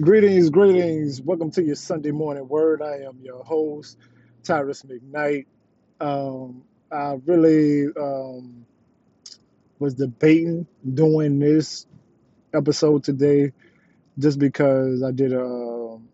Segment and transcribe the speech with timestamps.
[0.00, 1.20] Greetings, greetings.
[1.20, 2.80] Welcome to your Sunday morning word.
[2.80, 3.98] I am your host,
[4.42, 5.44] Tyrus McKnight.
[6.00, 8.64] Um, I really um,
[9.78, 11.86] was debating doing this
[12.54, 13.52] episode today
[14.18, 16.08] just because I did a um,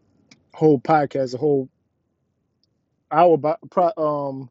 [0.53, 1.69] whole podcast, a whole
[3.13, 3.35] hour
[3.97, 4.51] um,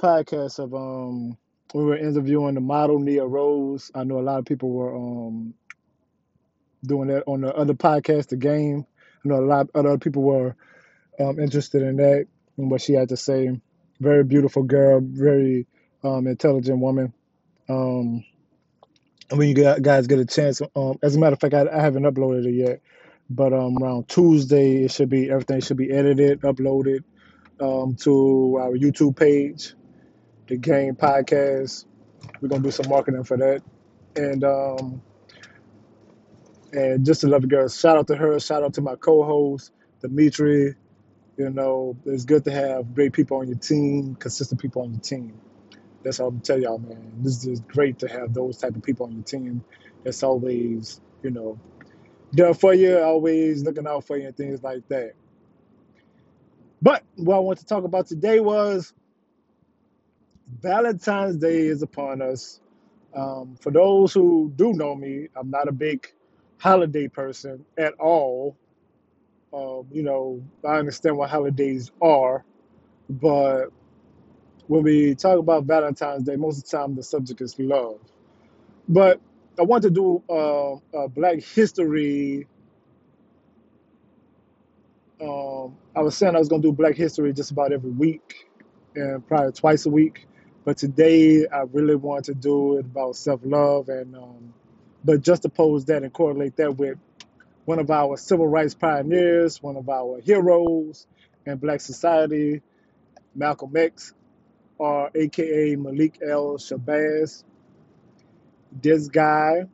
[0.00, 1.36] podcast of um,
[1.74, 3.90] we were interviewing the model Nia Rose.
[3.94, 5.52] I know a lot of people were um,
[6.86, 8.86] doing that on the other podcast, The Game.
[9.24, 10.56] I know a lot of other people were
[11.18, 12.26] um, interested in that
[12.56, 13.60] and what she had to say.
[14.00, 15.66] Very beautiful girl, very
[16.02, 17.12] um, intelligent woman.
[17.68, 18.24] Um,
[19.30, 22.02] when you guys get a chance, um, as a matter of fact, I, I haven't
[22.02, 22.80] uploaded it yet,
[23.30, 27.04] but um, around Tuesday, it should be everything should be edited, uploaded
[27.60, 29.74] um, to our YouTube page,
[30.48, 31.86] the Game Podcast.
[32.40, 33.62] We're gonna do some marketing for that,
[34.16, 35.02] and um,
[36.74, 37.68] and just to love girl.
[37.70, 38.40] Shout out to her.
[38.40, 40.74] Shout out to my co-host Dimitri
[41.36, 45.00] You know, it's good to have great people on your team, consistent people on your
[45.00, 45.42] team.
[46.04, 47.14] That's all I'm tell y'all, man.
[47.22, 49.64] This is great to have those type of people on your team.
[50.04, 51.60] That's always, you know,
[52.32, 55.12] there for you, always looking out for you and things like that.
[56.82, 58.94] But what I want to talk about today was
[60.62, 62.60] Valentine's Day is upon us.
[63.14, 66.06] Um, for those who do know me, I'm not a big
[66.64, 68.56] holiday person at all.
[69.54, 72.44] Um, you know, I understand what holidays are,
[73.10, 73.66] but
[74.68, 78.00] when we talk about Valentine's Day, most of the time the subject is love.
[78.88, 79.20] But
[79.58, 82.48] I want to do uh, a Black History.
[85.20, 88.48] Um, I was saying I was going to do Black History just about every week
[88.96, 90.26] and probably twice a week.
[90.64, 94.54] But today I really want to do it about self love and, um,
[95.04, 96.98] but just oppose that and correlate that with
[97.64, 101.06] one of our civil rights pioneers, one of our heroes
[101.46, 102.62] in Black society,
[103.34, 104.14] Malcolm X,
[104.78, 107.44] or AKA Malik El Shabazz.
[108.72, 109.64] This guy,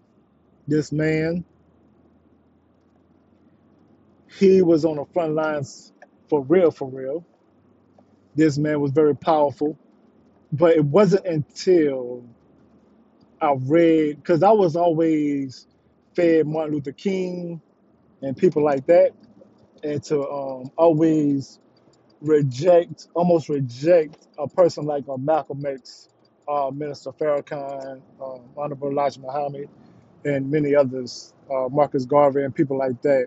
[0.68, 1.44] this man,
[4.38, 5.92] he was on the front lines
[6.28, 7.24] for real, for real.
[8.34, 9.78] This man was very powerful.
[10.52, 12.24] But it wasn't until
[13.40, 15.66] I read, because I was always
[16.14, 17.60] fed Martin Luther King
[18.22, 19.12] and people like that,
[19.82, 21.58] and to um, always
[22.20, 26.08] reject, almost reject a person like uh, Malcolm X,
[26.48, 29.68] uh, Minister Farrakhan, um, Honorable Elijah Muhammad,
[30.24, 33.26] and many others, uh, Marcus Garvey, and people like that.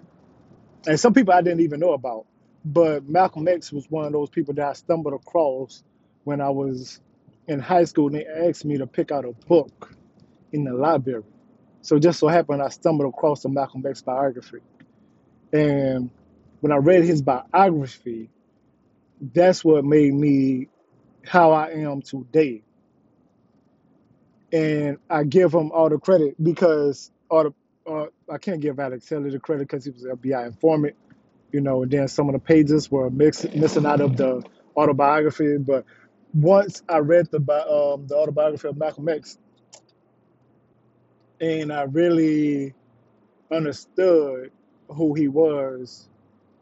[0.88, 2.26] And some people I didn't even know about.
[2.66, 5.84] But Malcolm X was one of those people that I stumbled across
[6.24, 7.02] when I was
[7.48, 9.96] in high school and they asked me to pick out a book
[10.54, 11.24] in the library.
[11.82, 14.60] So just so happened I stumbled across the Malcolm X biography.
[15.52, 16.10] And
[16.62, 18.30] when I read his biography,
[19.20, 20.70] that's what made me
[21.26, 22.64] how I am today.
[24.52, 27.54] And I give him all the credit because all the
[27.86, 30.96] uh, I can't give Alex Haley the credit because he was an FBI informant,
[31.52, 31.84] you know.
[31.84, 34.44] And then some of the pages were mix, missing out of the
[34.78, 35.58] autobiography.
[35.58, 35.86] But
[36.34, 39.38] once I read the um, the autobiography of Malcolm X,
[41.44, 42.76] and I really
[43.52, 44.52] understood
[44.90, 46.10] who he was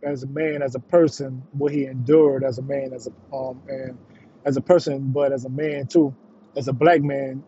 [0.03, 3.62] as a man, as a person, what he endured as a man, as a um,
[3.69, 4.00] and
[4.46, 6.16] as a person, but as a man too,
[6.58, 7.44] as a black man,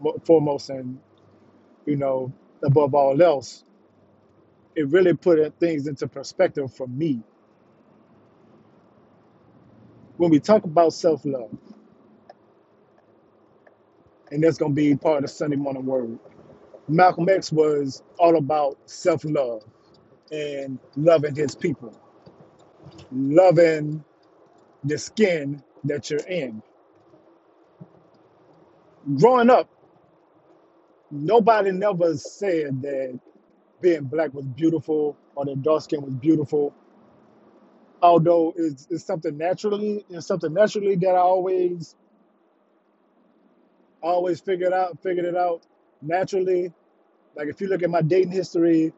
[0.00, 1.00] mo- foremost and
[1.86, 2.32] you know
[2.64, 3.64] above all else.
[4.76, 7.22] It really put things into perspective for me.
[10.18, 11.50] When we talk about self love,
[14.32, 16.18] and that's to be part of Sunday morning word.
[16.88, 19.64] Malcolm X was all about self love
[20.32, 21.94] and loving his people,
[23.12, 24.04] loving
[24.84, 26.62] the skin that you're in.
[29.18, 29.68] Growing up,
[31.10, 33.20] nobody never said that
[33.80, 36.74] being black was beautiful or that dark skin was beautiful.
[38.02, 41.96] Although it's, it's something naturally, it's something naturally that I always,
[44.02, 45.62] always figured out, figured it out
[46.02, 46.72] naturally.
[47.36, 48.92] Like if you look at my dating history,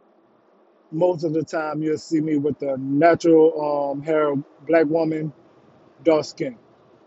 [0.92, 4.34] most of the time you'll see me with a natural um, hair,
[4.66, 5.32] black woman,
[6.04, 6.58] dark skin,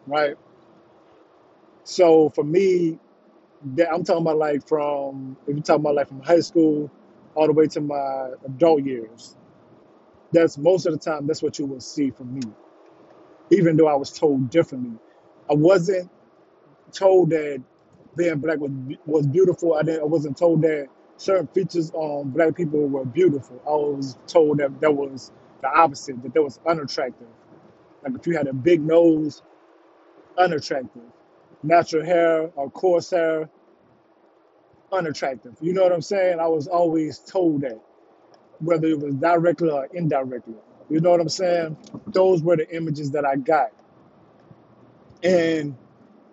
[0.08, 0.36] right?
[1.84, 3.00] So for me,
[3.76, 6.92] that I'm talking about like from if you're talking about like from high school
[7.36, 9.36] all the way to my adult years.
[10.34, 12.42] That's most of the time that's what you will see from me.
[13.52, 14.98] Even though I was told differently,
[15.50, 16.10] I wasn't
[16.92, 17.64] told that
[18.18, 18.72] being black was
[19.08, 19.76] was beautiful.
[19.76, 20.02] I didn't.
[20.02, 20.88] I wasn't told that
[21.18, 23.62] certain features on black people were beautiful.
[23.68, 25.32] I was told that that was
[25.62, 27.28] the opposite, that that was unattractive.
[28.04, 29.44] Like if you had a big nose,
[30.38, 31.04] unattractive.
[31.64, 33.50] Natural hair or coarse hair,
[34.92, 35.56] unattractive.
[35.62, 36.40] You know what I'm saying?
[36.40, 37.80] I was always told that,
[38.60, 40.56] whether it was directly or indirectly.
[40.90, 41.78] You know what I'm saying?
[42.08, 43.72] Those were the images that I got.
[45.24, 45.78] And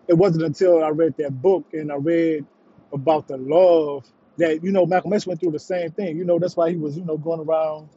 [0.08, 2.46] it wasn't until I read that book and I read
[2.92, 4.06] about the love
[4.38, 6.16] that, you know, Malcolm X went through the same thing.
[6.16, 7.88] You know, that's why he was, you know, going around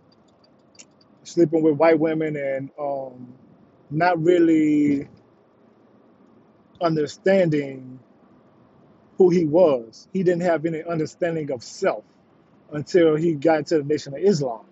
[1.23, 3.33] sleeping with white women and um,
[3.91, 5.07] not really
[6.81, 7.99] understanding
[9.17, 10.07] who he was.
[10.13, 12.03] He didn't have any understanding of self
[12.71, 14.65] until he got to the Nation of Islam.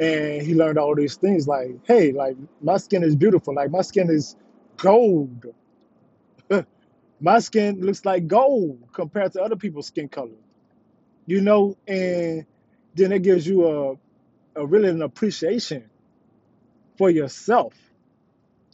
[0.00, 3.54] And he learned all these things like, hey, like my skin is beautiful.
[3.54, 4.36] Like my skin is
[4.76, 5.46] gold.
[7.20, 10.30] My skin looks like gold compared to other people's skin color.
[11.26, 12.46] You know, and
[12.94, 13.94] then it gives you a,
[14.60, 15.90] a really an appreciation
[16.98, 17.74] for yourself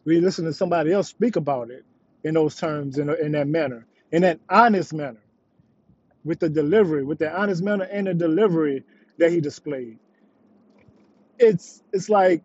[0.05, 1.85] when you listen to somebody else speak about it
[2.25, 5.21] in those terms, in, in that manner, in that honest manner,
[6.25, 8.85] with the delivery, with the honest manner and the delivery
[9.19, 9.99] that he displayed.
[11.39, 12.43] It's it's like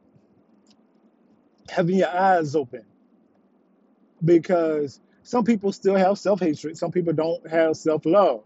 [1.70, 2.84] having your eyes open
[4.24, 5.00] because
[5.30, 8.44] some people still have self hatred, some people don't have self love,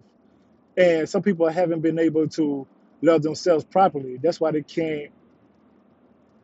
[0.78, 2.68] and some people haven't been able to
[3.02, 4.18] love themselves properly.
[4.22, 5.12] That's why they can't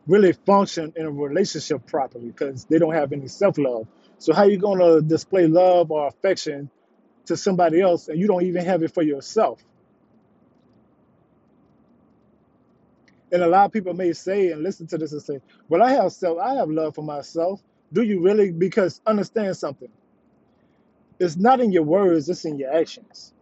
[0.06, 3.86] really function in a relationship properly because they don't have any self love.
[4.18, 6.70] So how are you gonna display love or affection
[7.26, 9.62] to somebody else and you don't even have it for yourself?
[13.32, 15.92] And a lot of people may say and listen to this and say, "Well, I
[15.92, 18.52] have self, I have love for myself." Do you really?
[18.52, 19.90] Because understand something.
[21.20, 23.34] It's not in your words; it's in your actions.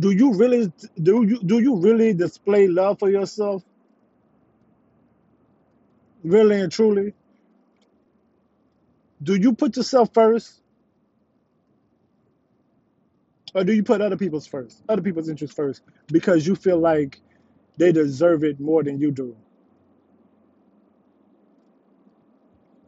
[0.00, 0.72] Do you really?
[1.02, 3.64] Do you do you really display love for yourself,
[6.24, 7.14] really and truly?
[9.22, 10.62] Do you put yourself first,
[13.54, 17.20] or do you put other people's first, other people's interests first, because you feel like
[17.78, 19.36] they deserve it more than you do?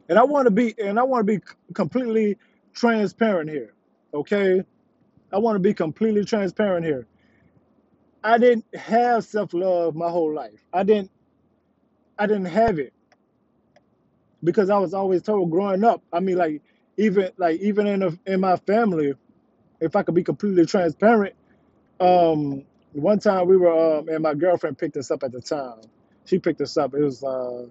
[0.09, 1.43] And I want to be, and I want to be
[1.73, 2.37] completely
[2.73, 3.73] transparent here.
[4.13, 4.63] Okay,
[5.33, 7.07] I want to be completely transparent here.
[8.23, 10.59] I didn't have self love my whole life.
[10.73, 11.11] I didn't.
[12.19, 12.93] I didn't have it
[14.43, 16.01] because I was always told growing up.
[16.13, 16.61] I mean, like
[16.97, 19.13] even like even in a, in my family,
[19.81, 21.35] if I could be completely transparent,
[21.99, 22.63] um,
[22.93, 25.81] one time we were um, and my girlfriend picked us up at the time.
[26.25, 26.93] She picked us up.
[26.93, 27.67] It was uh,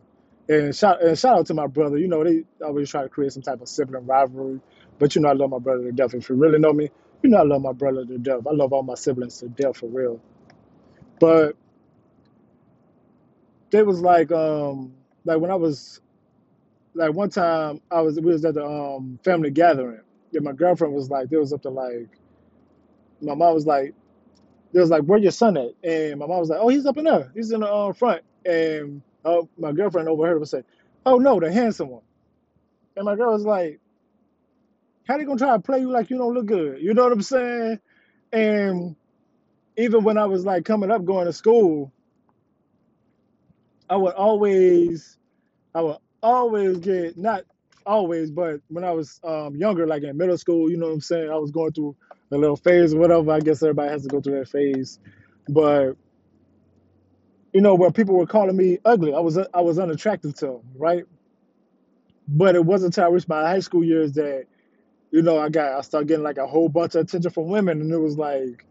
[0.49, 1.99] and shout and shout out to my brother.
[1.99, 4.61] You know they always try to create some type of sibling rivalry,
[4.99, 6.15] but you know I love my brother to death.
[6.15, 6.91] If you really know me,
[7.23, 8.47] you know I love my brother to death.
[8.49, 10.21] I love all my siblings to death for real.
[11.21, 11.57] But
[13.71, 14.95] they was like um
[15.25, 16.01] like when I was
[16.95, 20.01] like one time I was we was at the um family gathering.
[20.35, 22.09] And my girlfriend was like, they was up to like
[23.21, 23.95] my mom was like,
[24.73, 25.71] they was like, where your son at?
[25.83, 27.33] And my mom was like, oh, he's up in there.
[27.35, 28.23] He's in the uh, front.
[28.45, 30.65] And uh, my girlfriend overheard her say,
[31.07, 32.03] oh no, the handsome one.
[32.97, 33.81] And my girl was like,
[35.09, 36.83] how they gonna try to play you like you don't look good?
[36.83, 37.81] You know what I'm saying?
[38.33, 38.97] And
[39.77, 41.93] even when I was like coming up going to school,
[43.91, 45.19] I would always
[45.75, 47.45] I would always get not
[47.87, 51.03] always, but when I was um, younger, like in middle school, you know what I'm
[51.03, 51.97] saying, I was going through
[52.33, 53.33] a little phase or whatever.
[53.33, 55.01] I guess everybody has to go through that phase,
[55.49, 55.95] but
[57.53, 60.63] you know where people were calling me ugly, I was I was unattractive to them,
[60.77, 61.05] right?
[62.29, 64.47] But it wasn't until I reached my high school years that
[65.13, 67.81] you know I got I started getting like a whole bunch of attention from women,
[67.83, 68.67] and it was like,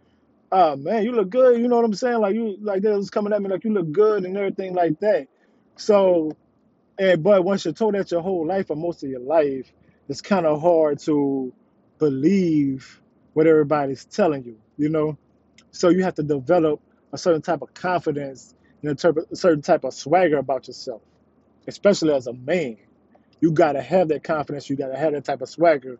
[0.51, 1.59] oh man, you look good.
[1.61, 2.19] You know what I'm saying?
[2.19, 4.99] Like you like they was coming at me like you look good and everything like
[5.01, 5.27] that.
[5.77, 6.31] So
[6.97, 9.71] And but once you're told that your whole life or most of your life,
[10.07, 11.53] it's kind of hard to
[11.99, 13.01] believe
[13.33, 15.17] what everybody's telling you, you know?
[15.71, 16.81] So you have to develop
[17.13, 18.54] a certain type of confidence
[18.87, 21.01] a certain type of swagger about yourself,
[21.67, 22.77] especially as a man.
[23.41, 24.69] You got to have that confidence.
[24.69, 25.99] You got to have that type of swagger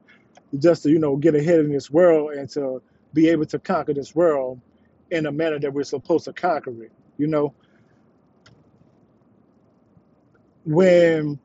[0.58, 2.82] just to, you know, get ahead in this world and to
[3.13, 4.62] be able to conquer this world
[5.12, 6.92] in a manner that we're supposed to conquer it.
[7.18, 7.54] You know,
[10.65, 11.39] when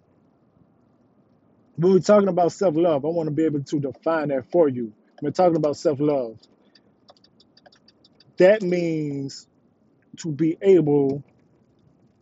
[1.76, 4.68] when we're talking about self love, I want to be able to define that for
[4.68, 4.92] you.
[5.20, 6.38] When we're talking about self love,
[8.38, 9.46] that means
[10.18, 11.22] to be able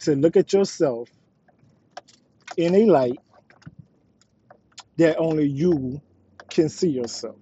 [0.00, 1.11] to look at yourself
[2.57, 3.21] in a light
[4.99, 6.00] that only you
[6.50, 7.37] can see yourself.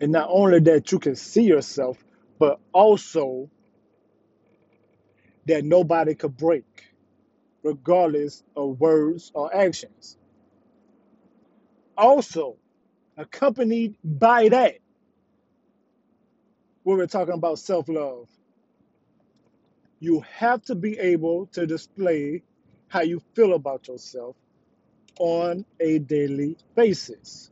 [0.00, 2.04] And not only that you can see yourself,
[2.38, 3.50] but also
[5.46, 6.84] that nobody could break,
[7.62, 10.18] regardless of words or actions.
[11.96, 12.56] Also,
[13.16, 14.76] accompanied by that,
[16.84, 18.28] when we're talking about self love,
[20.00, 22.42] you have to be able to display
[22.88, 24.36] how you feel about yourself
[25.20, 27.50] on a daily basis.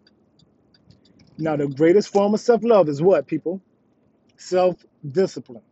[1.39, 3.63] Now, the greatest form of self love is what, people?
[4.39, 4.77] Self
[5.11, 5.63] discipline.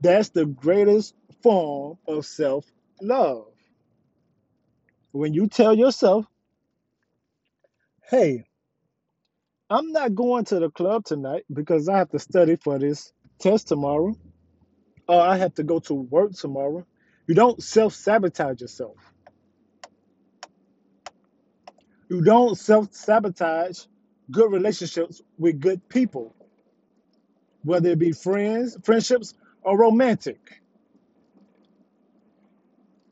[0.00, 2.66] That's the greatest form of self
[3.02, 3.46] love.
[5.12, 6.26] When you tell yourself,
[8.10, 8.44] hey,
[9.70, 13.68] I'm not going to the club tonight because I have to study for this test
[13.68, 14.14] tomorrow,
[15.12, 16.86] or I have to go to work tomorrow.
[17.28, 18.96] You don't self sabotage yourself.
[22.10, 23.84] You don't self sabotage
[24.30, 26.34] good relationships with good people,
[27.64, 30.62] whether it be friends, friendships, or romantic.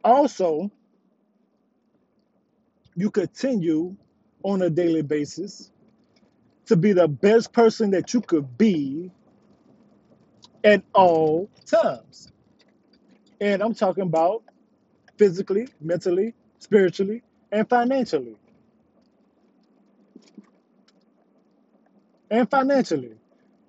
[0.04, 0.71] Also,
[2.97, 3.97] you continue
[4.45, 5.73] on a daily basis
[6.66, 9.11] to be the best person that you could be
[10.64, 12.31] at all times.
[13.40, 14.43] And I'm talking about
[15.19, 18.37] physically, mentally, spiritually, and financially.
[22.31, 23.14] And financially.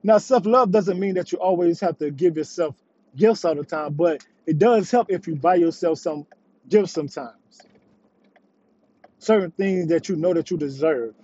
[0.03, 2.75] Now, self love doesn't mean that you always have to give yourself
[3.15, 6.25] gifts all the time, but it does help if you buy yourself some
[6.69, 7.35] gifts sometimes.
[9.19, 11.15] Certain things that you know that you deserve.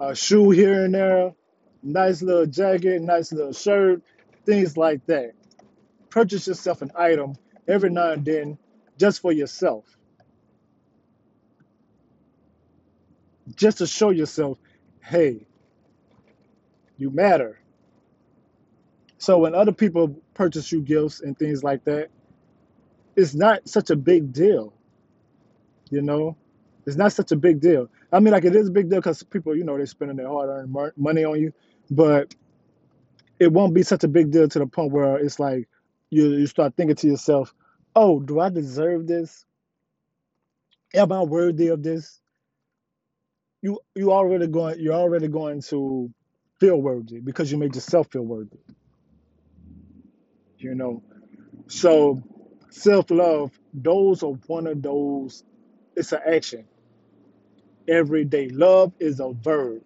[0.00, 1.34] A shoe here and there,
[1.82, 4.02] nice little jacket, nice little shirt,
[4.44, 5.32] things like that.
[6.08, 7.34] Purchase yourself an item
[7.68, 8.58] every now and then
[8.98, 9.84] just for yourself,
[13.54, 14.58] just to show yourself,
[15.02, 15.46] hey,
[16.96, 17.58] you matter.
[19.18, 22.08] So when other people purchase you gifts and things like that,
[23.16, 24.72] it's not such a big deal,
[25.90, 26.36] you know?
[26.86, 27.88] It's not such a big deal.
[28.10, 30.28] I mean, like, it is a big deal because people, you know, they're spending their
[30.28, 31.52] hard earned money on you,
[31.90, 32.34] but
[33.40, 35.68] it won't be such a big deal to the point where it's like
[36.10, 37.54] you, you start thinking to yourself,
[37.96, 39.44] oh, do I deserve this?
[40.94, 42.20] Am I worthy of this?
[43.62, 46.12] You you already going you're already going to
[46.60, 48.58] feel worthy because you made yourself feel worthy,
[50.58, 51.02] you know.
[51.68, 52.22] So
[52.70, 55.44] self love, those are one of those.
[55.96, 56.66] It's an action
[57.88, 58.48] every day.
[58.50, 59.82] Love is a verb.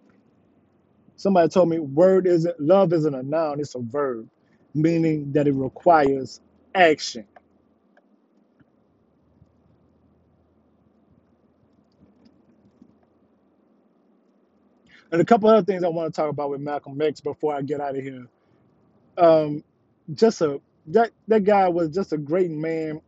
[1.17, 4.29] Somebody told me word isn't love isn't a noun, it's a verb,
[4.75, 6.41] meaning that it requires
[6.75, 7.27] action.
[15.13, 17.63] And a couple other things I want to talk about with Malcolm X before I
[17.63, 18.27] get out of here.
[19.19, 19.65] Um,
[20.15, 23.01] just a that that guy was just a great man.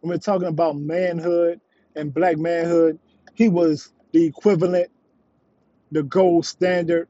[0.00, 1.60] When we're talking about manhood
[1.96, 2.98] and black manhood,
[3.34, 4.90] he was the equivalent,
[5.92, 7.08] the gold standard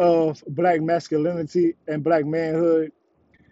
[0.00, 2.92] of black masculinity and black manhood.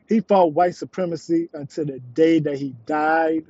[0.09, 3.45] He fought white supremacy until the day that he died.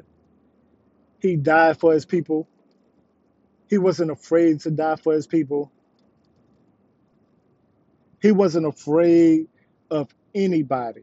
[1.21, 2.49] He died for his people.
[3.69, 5.73] He wasn't afraid to die for his people.
[8.23, 9.49] He wasn't afraid
[9.91, 11.03] of anybody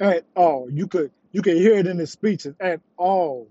[0.00, 0.70] at all.
[0.70, 3.48] You could you could hear it in his speeches at all.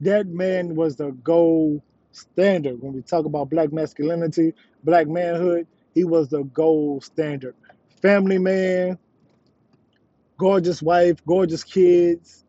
[0.00, 5.66] That man was the gold standard when we talk about black masculinity, black manhood.
[5.94, 7.54] He was the gold standard.
[8.00, 8.98] Family man,
[10.36, 12.44] gorgeous wife, gorgeous kids.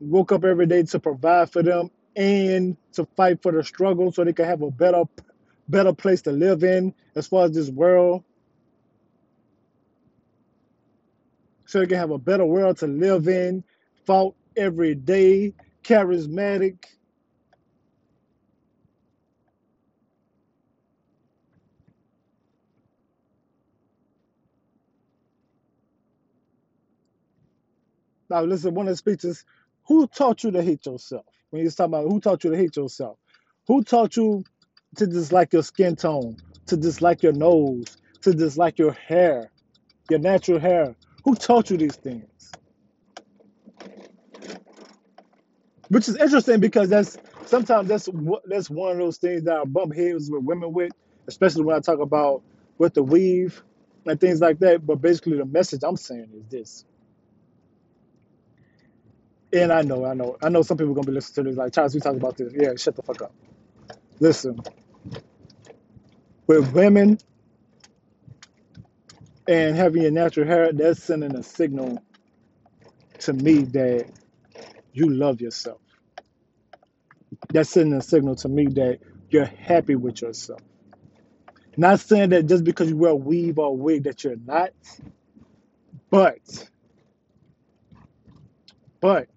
[0.00, 4.24] Woke up every day to provide for them and to fight for the struggle so
[4.24, 5.04] they could have a better
[5.68, 8.24] better place to live in as far as this world
[11.66, 13.62] so they can have a better world to live in.
[14.06, 16.76] Fought every day, charismatic.
[28.30, 29.44] Now, listen, one of the speeches,
[29.86, 31.26] who taught you to hate yourself?
[31.50, 33.18] When you're talking about who taught you to hate yourself,
[33.66, 34.44] who taught you
[34.96, 36.36] to dislike your skin tone,
[36.66, 39.50] to dislike your nose, to dislike your hair,
[40.10, 40.96] your natural hair?
[41.24, 42.39] Who taught you these things?
[45.90, 48.10] Which is interesting because that's sometimes that's
[48.46, 50.92] that's one of those things that I bump heads with women with,
[51.28, 52.44] especially when I talk about
[52.78, 53.62] with the weave
[54.06, 54.86] and things like that.
[54.86, 56.86] But basically, the message I'm saying is this:
[59.52, 61.58] And I know, I know, I know some people are gonna be listening to this
[61.58, 62.52] like Charles, we talked about this.
[62.56, 63.34] Yeah, shut the fuck up.
[64.20, 64.60] Listen,
[66.46, 67.18] with women
[69.48, 72.02] and having your natural hair, that's sending a signal
[73.20, 74.06] to me that
[74.92, 75.80] you love yourself.
[77.52, 80.60] That's sending a signal to me that you're happy with yourself.
[81.76, 84.70] Not saying that just because you wear a weave or a wig that you're not,
[86.10, 86.40] but
[89.00, 89.28] but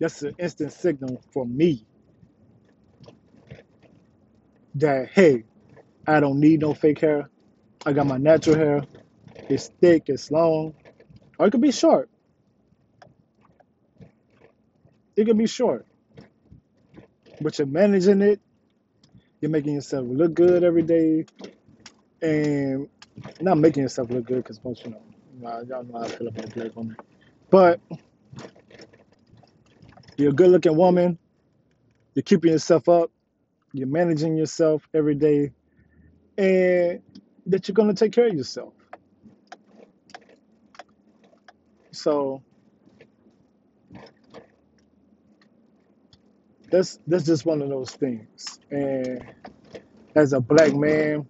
[0.00, 1.86] that's an instant signal for me
[4.76, 5.44] that hey,
[6.06, 7.30] I don't need no fake hair.
[7.86, 8.82] I got my natural hair.
[9.48, 10.74] It's thick, it's long,
[11.38, 12.10] or it could be short.
[15.18, 15.84] It could be short,
[17.40, 18.40] but you're managing it.
[19.40, 21.26] You're making yourself look good every day,
[22.22, 22.88] and
[23.40, 25.02] not making yourself look good because most you know,
[25.68, 26.96] y'all know how I feel about black women.
[27.50, 27.80] But
[30.16, 31.18] you're a good-looking woman.
[32.14, 33.10] You're keeping yourself up.
[33.72, 35.52] You're managing yourself every day,
[36.38, 37.02] and
[37.46, 38.74] that you're gonna take care of yourself.
[41.92, 42.42] So
[46.70, 48.60] that's that's just one of those things.
[48.70, 49.24] And
[50.16, 51.28] as a black man,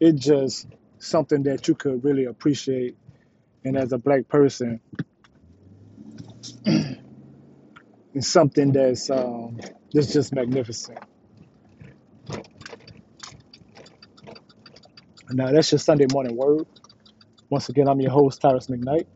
[0.00, 0.66] it's just
[1.00, 2.96] something that you could really appreciate.
[3.64, 4.80] And as a black person,
[6.66, 9.58] it's something that's um,
[9.92, 10.98] that's just magnificent.
[15.30, 16.66] Now that's your Sunday morning word.
[17.50, 19.06] Once again, I'm your host, Tyrus McKnight,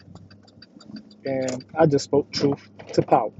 [1.25, 3.33] and I just spoke truth to power.